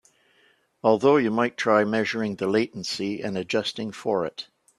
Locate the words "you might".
1.17-1.57